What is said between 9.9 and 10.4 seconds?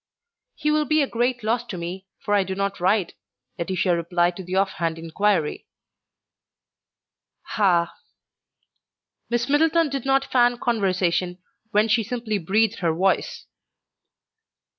not